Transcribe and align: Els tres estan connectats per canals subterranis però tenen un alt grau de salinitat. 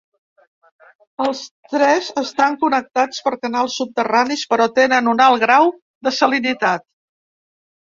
Els 1.25 1.41
tres 1.73 2.07
estan 2.21 2.57
connectats 2.63 3.21
per 3.27 3.35
canals 3.45 3.77
subterranis 3.83 4.47
però 4.55 4.69
tenen 4.81 5.13
un 5.15 5.25
alt 5.29 5.47
grau 5.47 5.71
de 6.09 6.17
salinitat. 6.19 6.91